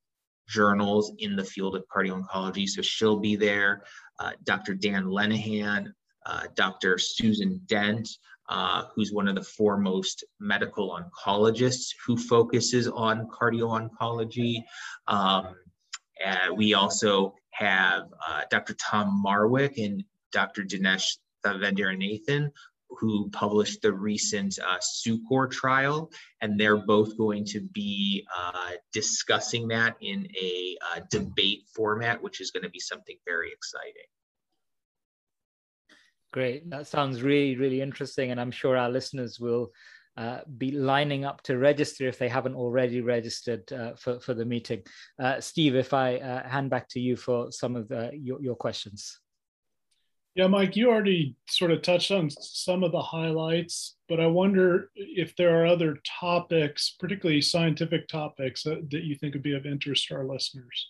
journals 0.48 1.12
in 1.18 1.34
the 1.34 1.44
field 1.44 1.74
of 1.74 1.84
cardio 1.94 2.22
oncology. 2.22 2.68
So 2.68 2.82
she'll 2.82 3.18
be 3.18 3.34
there. 3.34 3.82
Uh, 4.20 4.30
Dr. 4.44 4.74
Dan 4.74 5.06
Lenihan, 5.06 5.92
uh, 6.24 6.42
Dr. 6.54 6.98
Susan 6.98 7.60
Dent, 7.66 8.08
uh, 8.48 8.84
who's 8.94 9.12
one 9.12 9.26
of 9.26 9.34
the 9.34 9.42
foremost 9.42 10.24
medical 10.38 10.96
oncologists 10.96 11.88
who 12.06 12.16
focuses 12.16 12.86
on 12.86 13.26
cardio 13.28 13.88
oncology. 13.90 14.62
Um, 15.08 15.56
we 16.54 16.74
also 16.74 17.34
have 17.50 18.04
uh, 18.26 18.42
Dr. 18.50 18.74
Tom 18.74 19.22
Marwick 19.24 19.84
and 19.84 20.04
Dr. 20.34 20.64
Dinesh 20.64 21.16
Nathan, 21.96 22.50
who 22.90 23.30
published 23.30 23.82
the 23.82 23.92
recent 23.92 24.58
uh, 24.58 24.78
SUCCOUR 24.80 25.48
trial, 25.48 26.10
and 26.40 26.58
they're 26.58 26.84
both 26.84 27.16
going 27.16 27.44
to 27.46 27.60
be 27.60 28.26
uh, 28.36 28.72
discussing 28.92 29.68
that 29.68 29.96
in 30.00 30.28
a 30.40 30.76
uh, 30.90 31.00
debate 31.10 31.64
format, 31.74 32.22
which 32.22 32.40
is 32.40 32.50
going 32.50 32.62
to 32.62 32.70
be 32.70 32.80
something 32.80 33.16
very 33.26 33.50
exciting. 33.52 34.08
Great. 36.32 36.68
That 36.70 36.86
sounds 36.86 37.22
really, 37.22 37.56
really 37.56 37.80
interesting. 37.80 38.32
And 38.32 38.40
I'm 38.40 38.50
sure 38.50 38.76
our 38.76 38.90
listeners 38.90 39.38
will 39.38 39.70
uh, 40.16 40.40
be 40.58 40.72
lining 40.72 41.24
up 41.24 41.42
to 41.42 41.58
register 41.58 42.08
if 42.08 42.18
they 42.18 42.28
haven't 42.28 42.54
already 42.54 43.00
registered 43.00 43.72
uh, 43.72 43.94
for, 43.96 44.20
for 44.20 44.34
the 44.34 44.44
meeting. 44.44 44.82
Uh, 45.18 45.40
Steve, 45.40 45.76
if 45.76 45.92
I 45.92 46.16
uh, 46.16 46.48
hand 46.48 46.70
back 46.70 46.88
to 46.90 47.00
you 47.00 47.16
for 47.16 47.52
some 47.52 47.76
of 47.76 47.88
the, 47.88 48.10
your, 48.14 48.40
your 48.42 48.56
questions. 48.56 49.20
Yeah, 50.34 50.48
Mike, 50.48 50.74
you 50.74 50.90
already 50.90 51.36
sort 51.48 51.70
of 51.70 51.82
touched 51.82 52.10
on 52.10 52.28
some 52.28 52.82
of 52.82 52.90
the 52.90 53.00
highlights, 53.00 53.94
but 54.08 54.18
I 54.18 54.26
wonder 54.26 54.90
if 54.96 55.36
there 55.36 55.62
are 55.62 55.66
other 55.66 55.98
topics, 56.20 56.96
particularly 56.98 57.40
scientific 57.40 58.08
topics, 58.08 58.64
that, 58.64 58.90
that 58.90 59.04
you 59.04 59.14
think 59.14 59.34
would 59.34 59.44
be 59.44 59.54
of 59.54 59.64
interest 59.64 60.08
to 60.08 60.16
our 60.16 60.24
listeners. 60.24 60.88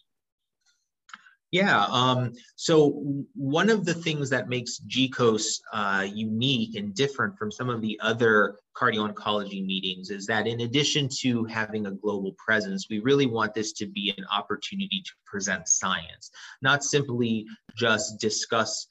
Yeah, 1.54 1.84
um, 1.84 2.32
so 2.56 3.24
one 3.34 3.70
of 3.70 3.84
the 3.84 3.94
things 3.94 4.28
that 4.30 4.48
makes 4.48 4.80
GCOS 4.88 5.60
uh, 5.72 6.04
unique 6.12 6.74
and 6.74 6.92
different 6.94 7.38
from 7.38 7.52
some 7.52 7.70
of 7.70 7.80
the 7.80 7.96
other 8.02 8.56
cardio 8.76 9.08
oncology 9.08 9.64
meetings 9.64 10.10
is 10.10 10.26
that 10.26 10.48
in 10.48 10.62
addition 10.62 11.08
to 11.20 11.44
having 11.44 11.86
a 11.86 11.92
global 11.92 12.34
presence, 12.44 12.88
we 12.90 12.98
really 12.98 13.26
want 13.26 13.54
this 13.54 13.72
to 13.74 13.86
be 13.86 14.12
an 14.18 14.24
opportunity 14.32 15.00
to 15.04 15.12
present 15.26 15.68
science, 15.68 16.32
not 16.60 16.82
simply 16.82 17.46
just 17.76 18.18
discuss 18.18 18.88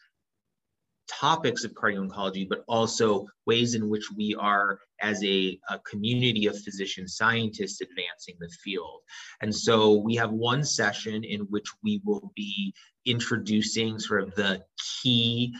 topics 1.08 1.64
of 1.64 1.74
cardio 1.74 2.08
oncology, 2.08 2.48
but 2.48 2.64
also 2.68 3.28
ways 3.46 3.76
in 3.76 3.90
which 3.90 4.06
we 4.16 4.36
are, 4.36 4.80
as 5.02 5.24
a, 5.24 5.60
a, 5.70 5.80
community 5.80 6.48
of 6.48 6.58
physician 6.62 7.08
scientists, 7.08 7.82
advancing 7.82 8.36
the 8.40 8.50
field. 8.64 9.02
And 9.42 9.54
so 9.54 9.94
we 9.94 10.16
have 10.16 10.32
one 10.32 10.64
session 10.64 11.24
in 11.24 11.42
which 11.42 11.68
we 11.84 12.02
will 12.06 12.32
be 12.36 12.74
introducing 13.06 14.00
sort 14.00 14.24
of 14.24 14.36
the 14.36 14.64
key 15.02 15.54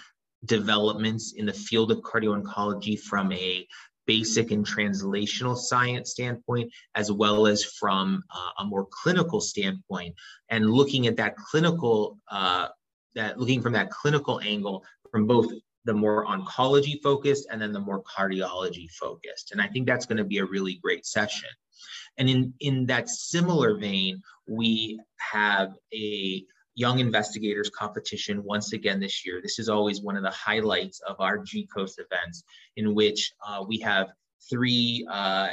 developments 0.46 1.34
in 1.36 1.46
the 1.46 1.54
field 1.54 1.92
of 1.92 2.00
cardio 2.00 2.42
oncology 2.42 3.00
from 3.00 3.32
a 3.32 3.68
basic 4.06 4.52
and 4.52 4.66
translational 4.66 5.58
science 5.58 6.12
standpoint, 6.12 6.72
as 6.96 7.12
well 7.12 7.48
as 7.48 7.64
from 7.64 8.22
uh, 8.34 8.50
a 8.60 8.66
more 8.66 8.88
clinical 8.92 9.40
standpoint, 9.40 10.14
and 10.50 10.70
looking 10.70 11.08
at 11.08 11.16
that 11.18 11.36
clinical 11.38 12.18
uh, 12.30 12.68
that 13.16 13.40
looking 13.40 13.62
from 13.62 13.74
that 13.74 13.90
clinical 13.92 14.42
angle 14.42 14.84
from 15.14 15.28
both 15.28 15.46
the 15.86 15.94
more 15.94 16.26
oncology 16.26 17.00
focused 17.04 17.48
and 17.52 17.62
then 17.62 17.72
the 17.72 17.80
more 17.80 18.02
cardiology 18.04 18.90
focused. 18.90 19.52
And 19.52 19.62
I 19.62 19.68
think 19.68 19.86
that's 19.86 20.08
going 20.08 20.18
to 20.18 20.24
be 20.24 20.40
a 20.40 20.46
really 20.46 20.80
great 20.82 21.06
session. 21.06 21.50
And 22.18 22.28
in, 22.28 22.54
in 22.62 22.88
that 22.88 23.10
similar 23.10 23.78
vein, 23.78 24.24
we 24.48 25.00
have 25.18 25.74
a 25.94 26.44
young 26.74 26.98
investigators 26.98 27.70
competition 27.70 28.44
once 28.44 28.74
again 28.74 29.00
this 29.00 29.24
year. 29.24 29.40
This 29.42 29.60
is 29.60 29.70
always 29.70 30.02
one 30.02 30.18
of 30.18 30.24
the 30.24 30.32
highlights 30.32 31.00
of 31.02 31.18
our 31.20 31.38
GCOS 31.38 32.00
events 32.00 32.44
in 32.76 32.96
which 32.96 33.32
uh, 33.48 33.64
we 33.68 33.78
have 33.80 34.08
three 34.50 35.06
uh, 35.12 35.50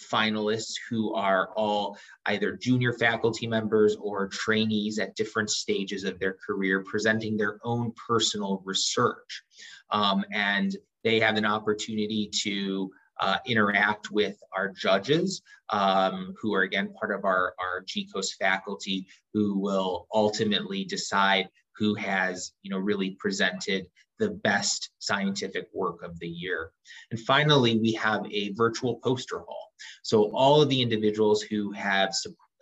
finalists 0.00 0.74
who 0.88 1.14
are 1.14 1.50
all 1.56 1.96
either 2.26 2.56
junior 2.56 2.92
faculty 2.92 3.46
members 3.46 3.96
or 3.96 4.28
trainees 4.28 4.98
at 4.98 5.16
different 5.16 5.50
stages 5.50 6.04
of 6.04 6.18
their 6.18 6.36
career 6.46 6.84
presenting 6.84 7.36
their 7.36 7.58
own 7.64 7.92
personal 8.08 8.62
research. 8.64 9.42
Um, 9.90 10.24
and 10.32 10.76
they 11.04 11.20
have 11.20 11.36
an 11.36 11.46
opportunity 11.46 12.30
to 12.42 12.90
uh, 13.20 13.36
interact 13.46 14.10
with 14.10 14.36
our 14.56 14.68
judges, 14.68 15.42
um, 15.68 16.34
who 16.40 16.54
are 16.54 16.62
again 16.62 16.92
part 16.98 17.12
of 17.14 17.24
our, 17.24 17.54
our 17.60 17.84
GCOS 17.84 18.36
faculty, 18.38 19.06
who 19.34 19.58
will 19.58 20.06
ultimately 20.12 20.84
decide 20.84 21.48
who 21.76 21.94
has 21.94 22.52
you 22.62 22.70
know 22.70 22.78
really 22.78 23.16
presented 23.18 23.86
the 24.18 24.30
best 24.30 24.90
scientific 24.98 25.68
work 25.74 26.02
of 26.02 26.18
the 26.18 26.28
year. 26.28 26.70
And 27.10 27.20
finally, 27.20 27.78
we 27.78 27.92
have 27.92 28.24
a 28.30 28.52
virtual 28.52 28.96
poster 28.96 29.40
hall. 29.40 29.69
So 30.02 30.30
all 30.34 30.62
of 30.62 30.68
the 30.68 30.82
individuals 30.82 31.42
who 31.42 31.72
have 31.72 32.12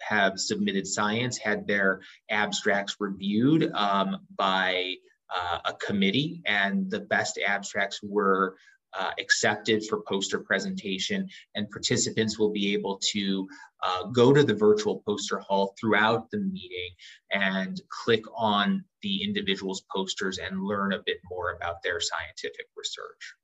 have 0.01 0.39
submitted 0.39 0.87
science 0.87 1.37
had 1.37 1.67
their 1.67 2.01
abstracts 2.31 2.97
reviewed 3.01 3.71
um, 3.73 4.19
by 4.37 4.95
uh, 5.35 5.59
a 5.67 5.73
committee, 5.75 6.41
and 6.47 6.91
the 6.91 7.01
best 7.01 7.39
abstracts 7.45 8.01
were 8.03 8.57
uh, 8.99 9.11
accepted 9.21 9.85
for 9.85 10.03
poster 10.09 10.39
presentation, 10.39 11.29
and 11.55 11.71
participants 11.71 12.39
will 12.39 12.51
be 12.51 12.73
able 12.73 12.99
to 13.13 13.47
uh, 13.83 14.05
go 14.05 14.33
to 14.33 14.43
the 14.43 14.55
virtual 14.55 15.03
poster 15.07 15.39
hall 15.39 15.75
throughout 15.79 16.31
the 16.31 16.39
meeting 16.39 16.91
and 17.31 17.81
click 18.05 18.25
on 18.37 18.83
the 19.03 19.23
individual's 19.23 19.85
posters 19.95 20.39
and 20.39 20.63
learn 20.63 20.93
a 20.93 21.03
bit 21.05 21.19
more 21.31 21.53
about 21.53 21.83
their 21.83 22.01
scientific 22.01 22.67
research. 22.77 23.35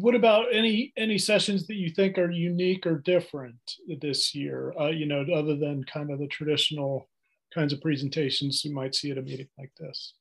What 0.00 0.14
about 0.14 0.46
any 0.52 0.92
any 0.96 1.18
sessions 1.18 1.66
that 1.66 1.76
you 1.76 1.90
think 1.90 2.18
are 2.18 2.30
unique 2.30 2.86
or 2.86 2.98
different 2.98 3.58
this 4.00 4.34
year? 4.34 4.74
Uh, 4.78 4.88
you 4.88 5.06
know, 5.06 5.24
other 5.34 5.56
than 5.56 5.84
kind 5.84 6.10
of 6.10 6.18
the 6.18 6.26
traditional 6.26 7.08
kinds 7.54 7.72
of 7.72 7.80
presentations 7.80 8.64
you 8.64 8.74
might 8.74 8.94
see 8.94 9.10
at 9.10 9.18
a 9.18 9.22
meeting 9.22 9.48
like 9.58 9.72
this. 9.78 10.14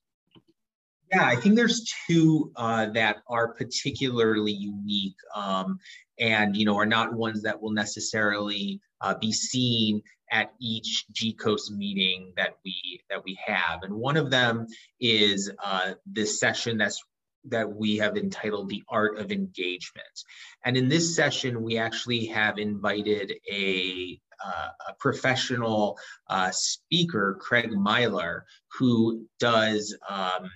Yeah, 1.11 1.25
I 1.25 1.35
think 1.35 1.55
there's 1.55 1.91
two 2.07 2.51
uh, 2.55 2.87
that 2.91 3.17
are 3.27 3.53
particularly 3.53 4.51
unique, 4.51 5.17
um, 5.35 5.79
and 6.19 6.55
you 6.55 6.65
know, 6.65 6.77
are 6.77 6.85
not 6.85 7.13
ones 7.13 7.41
that 7.43 7.59
will 7.59 7.71
necessarily 7.71 8.79
uh, 9.01 9.15
be 9.15 9.31
seen 9.31 10.03
at 10.31 10.53
each 10.61 11.05
GCOS 11.13 11.71
meeting 11.71 12.33
that 12.37 12.57
we 12.63 13.01
that 13.09 13.23
we 13.23 13.37
have. 13.43 13.81
And 13.81 13.93
one 13.93 14.17
of 14.17 14.29
them 14.29 14.67
is 14.99 15.51
uh, 15.63 15.93
this 16.05 16.39
session 16.39 16.77
that's 16.77 17.01
that 17.45 17.71
we 17.71 17.97
have 17.97 18.17
entitled 18.17 18.69
the 18.69 18.83
art 18.89 19.17
of 19.17 19.31
engagement. 19.31 20.23
And 20.63 20.75
in 20.77 20.89
this 20.89 21.15
session 21.15 21.63
we 21.63 21.77
actually 21.77 22.25
have 22.27 22.57
invited 22.57 23.33
a, 23.51 24.19
uh, 24.45 24.69
a 24.89 24.93
professional 24.99 25.97
uh, 26.29 26.51
speaker 26.51 27.37
craig 27.39 27.71
myler 27.71 28.45
who 28.77 29.25
does 29.39 29.95
um, 30.09 30.49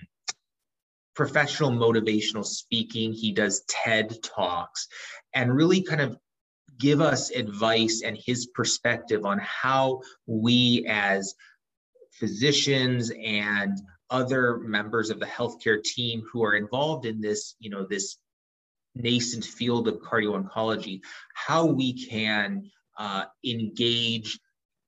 professional 1.14 1.70
motivational 1.70 2.44
speaking. 2.44 3.12
He 3.12 3.32
does 3.32 3.64
ted 3.68 4.22
talks. 4.22 4.88
And 5.32 5.54
really 5.54 5.82
kind 5.82 6.00
of 6.00 6.16
give 6.78 7.00
us 7.00 7.30
advice 7.30 8.02
and 8.04 8.16
his 8.16 8.46
perspective 8.46 9.24
on 9.24 9.38
how 9.38 10.00
we 10.26 10.84
as 10.88 11.34
physicians 12.12 13.10
and 13.24 13.78
other 14.14 14.58
members 14.58 15.10
of 15.10 15.18
the 15.18 15.26
healthcare 15.26 15.82
team 15.82 16.22
who 16.30 16.44
are 16.44 16.54
involved 16.54 17.04
in 17.04 17.20
this, 17.20 17.56
you 17.58 17.68
know, 17.68 17.84
this 17.84 18.16
nascent 18.94 19.44
field 19.44 19.88
of 19.88 19.96
cardio 19.96 20.40
oncology, 20.40 21.00
how 21.34 21.66
we 21.66 22.06
can 22.06 22.70
uh, 22.96 23.24
engage 23.44 24.38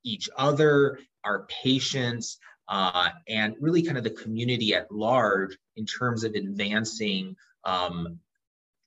each 0.04 0.30
other, 0.38 1.00
our 1.24 1.44
patients, 1.64 2.38
uh, 2.68 3.08
and 3.26 3.56
really 3.60 3.82
kind 3.82 3.98
of 3.98 4.04
the 4.04 4.10
community 4.10 4.74
at 4.74 4.92
large 4.92 5.58
in 5.74 5.84
terms 5.86 6.22
of 6.22 6.34
advancing 6.34 7.34
um, 7.64 8.20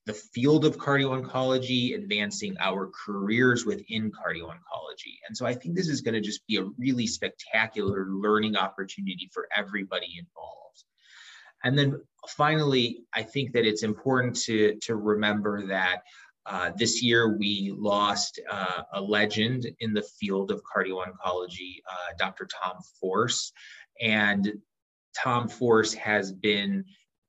the 0.10 0.16
field 0.34 0.66
of 0.66 0.76
cardio 0.76 1.22
oncology, 1.22 1.94
advancing 1.94 2.58
our 2.60 2.90
careers 3.06 3.64
within 3.64 4.12
cardio 4.12 4.46
oncology. 4.46 5.20
And 5.28 5.38
so 5.38 5.46
I 5.46 5.54
think 5.54 5.76
this 5.76 5.88
is 5.88 6.02
going 6.02 6.16
to 6.16 6.20
just 6.20 6.48
be 6.48 6.58
a 6.58 6.64
really 6.80 7.06
spectacular 7.06 8.08
learning 8.10 8.58
opportunity 8.58 9.30
for 9.32 9.48
everybody 9.56 10.18
involved. 10.18 10.84
And 11.64 11.78
then 11.78 12.02
finally, 12.28 13.04
I 13.14 13.22
think 13.22 13.52
that 13.52 13.68
it's 13.68 13.84
important 13.84 14.36
to, 14.46 14.80
to 14.82 14.96
remember 14.96 15.68
that 15.68 16.02
uh, 16.48 16.72
this 16.76 17.04
year 17.04 17.38
we 17.38 17.72
lost 17.78 18.42
uh, 18.50 18.82
a 18.94 19.00
legend 19.00 19.68
in 19.80 19.94
the 19.94 20.08
field 20.20 20.50
of 20.50 20.64
cardio 20.64 21.06
oncology, 21.06 21.84
uh, 21.88 22.14
Dr. 22.18 22.48
Tom 22.48 22.78
Force. 23.00 23.54
And 24.02 24.54
Tom 25.16 25.48
Force 25.48 25.94
has 25.94 26.32
been 26.32 26.84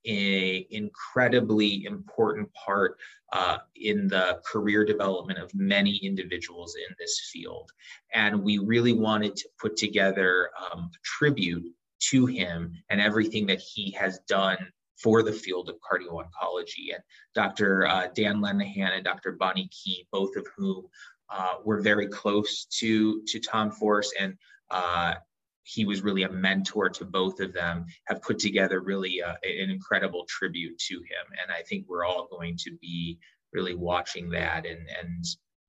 a 0.06 0.66
incredibly 0.70 1.84
important 1.84 2.52
part 2.54 2.98
uh, 3.32 3.58
in 3.76 4.08
the 4.08 4.40
career 4.44 4.84
development 4.84 5.38
of 5.38 5.54
many 5.54 5.96
individuals 5.96 6.74
in 6.76 6.94
this 6.98 7.30
field. 7.32 7.70
And 8.14 8.42
we 8.42 8.58
really 8.58 8.92
wanted 8.92 9.36
to 9.36 9.48
put 9.58 9.76
together 9.76 10.50
um, 10.58 10.90
a 10.94 10.98
tribute 11.02 11.72
to 12.10 12.26
him 12.26 12.74
and 12.88 13.00
everything 13.00 13.46
that 13.46 13.60
he 13.60 13.90
has 13.92 14.18
done 14.26 14.58
for 14.96 15.22
the 15.22 15.32
field 15.32 15.68
of 15.68 15.76
cardio 15.76 16.22
oncology. 16.22 16.94
And 16.94 17.02
Dr. 17.34 17.86
Uh, 17.86 18.08
Dan 18.14 18.40
Lenihan 18.40 18.96
and 18.96 19.04
Dr. 19.04 19.32
Bonnie 19.32 19.68
Ky, 19.68 20.06
both 20.10 20.36
of 20.36 20.46
whom 20.56 20.86
uh, 21.30 21.54
were 21.64 21.80
very 21.80 22.08
close 22.08 22.64
to, 22.66 23.22
to 23.22 23.38
Tom 23.38 23.70
Force 23.70 24.12
and 24.18 24.36
uh, 24.70 25.14
he 25.62 25.84
was 25.84 26.02
really 26.02 26.22
a 26.22 26.30
mentor 26.30 26.88
to 26.88 27.04
both 27.04 27.40
of 27.40 27.52
them, 27.52 27.86
have 28.06 28.22
put 28.22 28.38
together 28.38 28.80
really 28.80 29.22
uh, 29.22 29.34
an 29.42 29.70
incredible 29.70 30.24
tribute 30.28 30.78
to 30.78 30.94
him. 30.94 31.26
And 31.42 31.52
I 31.52 31.62
think 31.62 31.86
we're 31.88 32.04
all 32.04 32.28
going 32.30 32.56
to 32.64 32.72
be 32.80 33.18
really 33.52 33.74
watching 33.74 34.30
that, 34.30 34.66
and, 34.66 34.80
and 35.00 35.24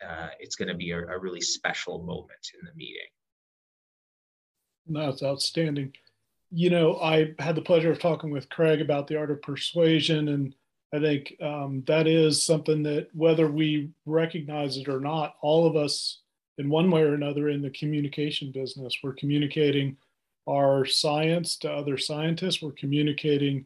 uh, 0.08 0.30
it's 0.40 0.56
going 0.56 0.68
to 0.68 0.76
be 0.76 0.92
a, 0.92 1.00
a, 1.00 1.20
really 1.20 1.42
special 1.42 2.04
moment 2.04 2.52
in 2.60 2.66
the 2.66 2.74
meeting. 2.76 3.02
That's 4.88 5.24
outstanding. 5.24 5.94
You 6.52 6.70
know, 6.70 6.98
I 7.00 7.34
had 7.40 7.56
the 7.56 7.62
pleasure 7.62 7.92
of 7.92 8.00
talking 8.00 8.30
with 8.30 8.50
Craig 8.50 8.82
about 8.82 9.08
the 9.08 9.18
art 9.18 9.32
of 9.32 9.42
persuasion, 9.42 10.30
and 10.30 10.56
I 10.94 11.00
think 11.00 11.36
um, 11.42 11.84
that 11.88 12.08
is 12.08 12.44
something 12.44 12.84
that, 12.84 13.08
whether 13.14 13.50
we 13.50 13.92
recognize 14.06 14.78
it 14.78 14.90
or 14.90 15.00
not, 15.00 15.36
all 15.42 15.66
of 15.66 15.76
us 15.76 16.21
in 16.62 16.70
one 16.70 16.92
way 16.92 17.02
or 17.02 17.16
another 17.16 17.50
in 17.50 17.62
the 17.62 17.72
communication 17.72 18.52
business. 18.52 19.00
We're 19.04 19.14
communicating 19.14 19.98
our 20.48 20.86
science 20.86 21.58
to 21.58 21.72
other 21.72 21.98
scientists, 21.98 22.62
we're 22.62 22.72
communicating 22.72 23.66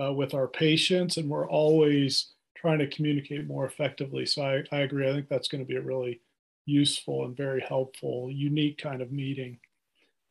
uh, 0.00 0.12
with 0.12 0.34
our 0.34 0.48
patients, 0.48 1.16
and 1.16 1.28
we're 1.28 1.48
always 1.48 2.32
trying 2.56 2.78
to 2.80 2.88
communicate 2.88 3.46
more 3.46 3.66
effectively. 3.66 4.26
So 4.26 4.42
I, 4.42 4.62
I 4.76 4.80
agree. 4.80 5.08
I 5.08 5.12
think 5.12 5.28
that's 5.28 5.48
going 5.48 5.62
to 5.62 5.68
be 5.68 5.76
a 5.76 5.82
really 5.82 6.20
useful 6.66 7.24
and 7.24 7.36
very 7.36 7.60
helpful, 7.60 8.28
unique 8.30 8.78
kind 8.78 9.02
of 9.02 9.12
meeting. 9.12 9.58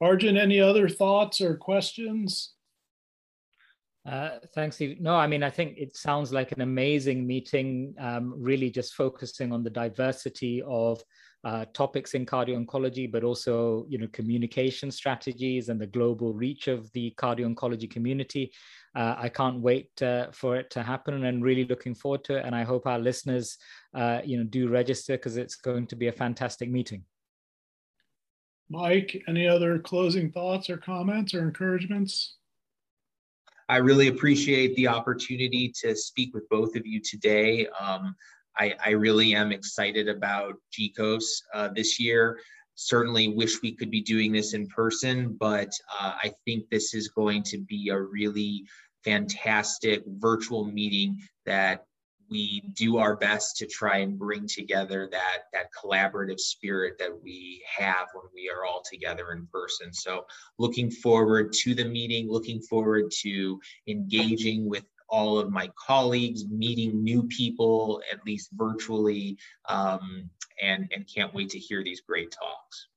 Arjun, 0.01 0.37
any 0.37 0.59
other 0.59 0.89
thoughts 0.89 1.41
or 1.41 1.55
questions? 1.55 2.53
Uh, 4.05 4.39
thanks, 4.55 4.77
Steve. 4.77 4.99
No, 4.99 5.15
I 5.15 5.27
mean, 5.27 5.43
I 5.43 5.49
think 5.49 5.77
it 5.77 5.95
sounds 5.95 6.33
like 6.33 6.51
an 6.51 6.61
amazing 6.61 7.27
meeting, 7.27 7.93
um, 7.99 8.33
really 8.35 8.69
just 8.69 8.95
focusing 8.95 9.53
on 9.53 9.63
the 9.63 9.69
diversity 9.69 10.63
of 10.65 11.03
uh, 11.43 11.65
topics 11.73 12.13
in 12.13 12.25
cardio 12.25 12.63
oncology, 12.63 13.11
but 13.11 13.23
also 13.23 13.85
you 13.89 13.97
know 13.97 14.07
communication 14.13 14.91
strategies 14.91 15.69
and 15.69 15.79
the 15.79 15.87
global 15.87 16.33
reach 16.33 16.67
of 16.67 16.91
the 16.93 17.13
cardio 17.17 17.53
oncology 17.53 17.89
community. 17.89 18.51
Uh, 18.95 19.15
I 19.17 19.29
can't 19.29 19.61
wait 19.61 19.89
uh, 20.01 20.27
for 20.31 20.57
it 20.57 20.69
to 20.71 20.83
happen, 20.83 21.25
and 21.25 21.43
really 21.43 21.65
looking 21.65 21.95
forward 21.95 22.23
to 22.25 22.37
it. 22.37 22.45
And 22.45 22.55
I 22.55 22.63
hope 22.63 22.85
our 22.85 22.99
listeners, 22.99 23.57
uh, 23.95 24.21
you 24.23 24.37
know, 24.37 24.43
do 24.43 24.67
register 24.67 25.13
because 25.13 25.37
it's 25.37 25.55
going 25.55 25.87
to 25.87 25.95
be 25.95 26.07
a 26.07 26.11
fantastic 26.11 26.69
meeting. 26.69 27.03
Mike, 28.69 29.21
any 29.27 29.47
other 29.47 29.79
closing 29.79 30.31
thoughts 30.31 30.69
or 30.69 30.77
comments 30.77 31.33
or 31.33 31.41
encouragements? 31.41 32.37
I 33.67 33.77
really 33.77 34.07
appreciate 34.07 34.75
the 34.75 34.87
opportunity 34.87 35.73
to 35.81 35.95
speak 35.95 36.33
with 36.33 36.47
both 36.49 36.75
of 36.75 36.85
you 36.85 36.99
today. 36.99 37.67
Um, 37.79 38.15
I, 38.57 38.73
I 38.85 38.89
really 38.91 39.33
am 39.33 39.51
excited 39.51 40.09
about 40.09 40.55
GCOS 40.77 41.23
uh, 41.53 41.69
this 41.75 41.99
year. 41.99 42.39
Certainly 42.75 43.29
wish 43.29 43.61
we 43.61 43.75
could 43.75 43.91
be 43.91 44.01
doing 44.01 44.31
this 44.31 44.53
in 44.53 44.67
person, 44.67 45.37
but 45.39 45.71
uh, 45.99 46.13
I 46.23 46.33
think 46.45 46.69
this 46.69 46.93
is 46.93 47.09
going 47.09 47.43
to 47.43 47.57
be 47.59 47.89
a 47.89 47.99
really 47.99 48.65
fantastic 49.03 50.03
virtual 50.07 50.65
meeting 50.65 51.19
that 51.45 51.85
we 52.31 52.61
do 52.73 52.97
our 52.97 53.17
best 53.17 53.57
to 53.57 53.67
try 53.67 53.97
and 53.97 54.17
bring 54.17 54.47
together 54.47 55.07
that 55.11 55.39
that 55.51 55.65
collaborative 55.73 56.39
spirit 56.39 56.95
that 56.97 57.11
we 57.21 57.61
have 57.77 58.07
when 58.13 58.23
we 58.33 58.49
are 58.49 58.65
all 58.65 58.81
together 58.89 59.33
in 59.33 59.45
person 59.53 59.93
so 59.93 60.25
looking 60.57 60.89
forward 60.89 61.51
to 61.51 61.75
the 61.75 61.83
meeting 61.83 62.31
looking 62.31 62.61
forward 62.61 63.11
to 63.11 63.59
engaging 63.87 64.67
with 64.69 64.85
all 65.11 65.37
of 65.37 65.51
my 65.51 65.69
colleagues, 65.77 66.47
meeting 66.47 67.03
new 67.03 67.23
people, 67.23 68.01
at 68.11 68.25
least 68.25 68.49
virtually, 68.53 69.37
um, 69.67 70.29
and, 70.61 70.89
and 70.95 71.05
can't 71.13 71.33
wait 71.33 71.49
to 71.49 71.59
hear 71.59 71.83
these 71.83 72.01
great 72.01 72.31
talks. 72.31 72.87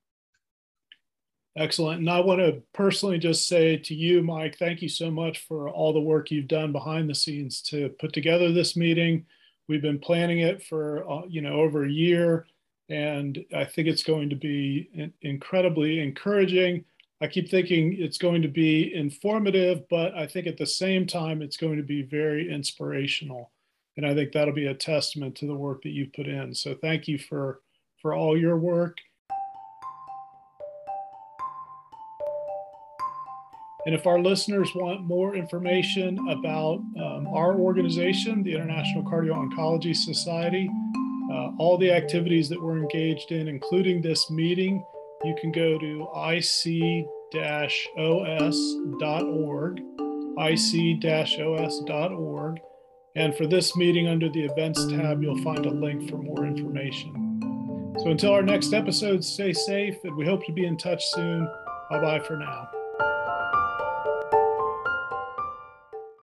Excellent. 1.57 2.01
And 2.01 2.11
I 2.11 2.21
want 2.21 2.41
to 2.41 2.63
personally 2.73 3.19
just 3.19 3.47
say 3.47 3.77
to 3.77 3.95
you, 3.95 4.23
Mike, 4.23 4.57
thank 4.59 4.83
you 4.83 4.89
so 4.89 5.11
much 5.11 5.47
for 5.47 5.69
all 5.69 5.93
the 5.93 6.01
work 6.01 6.31
you've 6.31 6.49
done 6.49 6.73
behind 6.73 7.09
the 7.09 7.15
scenes 7.15 7.63
to 7.63 7.91
put 8.01 8.13
together 8.13 8.53
this 8.53 8.77
meeting. 8.77 9.27
We've 9.69 9.83
been 9.83 10.01
planning 10.01 10.41
it 10.41 10.65
for, 10.65 11.09
uh, 11.11 11.23
you 11.29 11.43
know, 11.43 11.55
over 11.55 11.85
a 11.85 11.91
year, 11.91 12.47
and 12.89 13.39
I 13.57 13.65
think 13.65 13.89
it's 13.89 14.03
going 14.03 14.31
to 14.31 14.37
be 14.37 15.13
incredibly 15.23 16.01
encouraging 16.01 16.85
I 17.25 17.27
keep 17.27 17.49
thinking 17.49 17.97
it's 17.99 18.19
going 18.19 18.43
to 18.43 18.49
be 18.49 18.95
informative, 18.95 19.89
but 19.89 20.15
I 20.15 20.27
think 20.27 20.47
at 20.47 20.59
the 20.59 20.67
same 20.67 21.07
time, 21.07 21.41
it's 21.41 21.57
going 21.57 21.79
to 21.79 21.83
be 21.83 22.03
very 22.03 22.53
inspirational. 22.53 23.51
And 23.97 24.05
I 24.05 24.15
think 24.15 24.33
that'll 24.33 24.53
be 24.53 24.67
a 24.67 24.75
testament 24.75 25.35
to 25.37 25.47
the 25.47 25.55
work 25.55 25.81
that 25.85 25.89
you've 25.89 26.13
put 26.13 26.27
in. 26.27 26.55
So 26.55 26.75
thank 26.75 27.09
you 27.09 27.17
for, 27.17 27.63
for 28.03 28.13
all 28.13 28.37
your 28.37 28.59
work. 28.59 28.99
And 33.87 33.95
if 33.95 34.07
our 34.07 34.21
listeners 34.21 34.69
want 34.75 35.01
more 35.01 35.35
information 35.35 36.19
about 36.29 36.81
um, 37.01 37.27
our 37.29 37.55
organization, 37.55 38.43
the 38.43 38.53
International 38.53 39.03
Cardio 39.03 39.33
Oncology 39.33 39.97
Society, 39.97 40.69
uh, 41.33 41.53
all 41.57 41.79
the 41.79 41.91
activities 41.91 42.51
that 42.51 42.61
we're 42.61 42.77
engaged 42.77 43.33
in, 43.33 43.49
including 43.49 44.03
this 44.03 44.31
meeting, 44.31 44.85
you 45.25 45.35
can 45.41 45.51
go 45.53 45.79
to 45.79 46.07
ic-os.org, 47.37 49.81
ic-os.org, 50.39 51.01
and 53.17 53.37
for 53.37 53.47
this 53.47 53.77
meeting 53.77 54.09
under 54.09 54.29
the 54.29 54.45
events 54.45 54.85
tab, 54.87 55.23
you'll 55.23 55.41
find 55.43 55.67
a 55.67 55.71
link 55.71 56.11
for 56.11 56.19
more 56.19 56.45
information. 56.45 57.93
So 58.01 58.11
until 58.11 58.33
our 58.33 58.43
next 58.43 58.73
episode, 58.73 59.25
stay 59.25 59.53
safe, 59.53 59.95
and 60.03 60.17
we 60.17 60.27
hope 60.27 60.45
to 60.47 60.53
be 60.53 60.67
in 60.67 60.77
touch 60.77 61.05
soon. 61.07 61.49
Bye 61.91 62.01
bye 62.01 62.21
for 62.21 62.37
now. 62.37 62.69